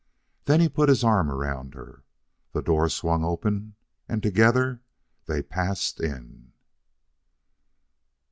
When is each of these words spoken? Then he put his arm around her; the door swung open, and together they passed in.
Then 0.45 0.61
he 0.61 0.67
put 0.67 0.89
his 0.89 1.03
arm 1.03 1.29
around 1.29 1.75
her; 1.75 2.03
the 2.53 2.63
door 2.63 2.89
swung 2.89 3.23
open, 3.23 3.75
and 4.09 4.23
together 4.23 4.81
they 5.27 5.43
passed 5.43 5.99
in. 5.99 6.53